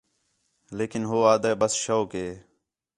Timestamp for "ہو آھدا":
1.09-1.47